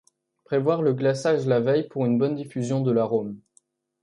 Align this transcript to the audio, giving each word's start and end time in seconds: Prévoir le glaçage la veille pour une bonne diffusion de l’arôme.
Prévoir 0.45 0.81
le 0.81 0.95
glaçage 0.95 1.45
la 1.45 1.59
veille 1.59 1.87
pour 1.87 2.07
une 2.07 2.17
bonne 2.17 2.33
diffusion 2.35 2.81
de 2.81 2.91
l’arôme. 2.91 3.39